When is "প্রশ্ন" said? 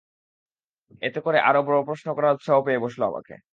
1.87-2.07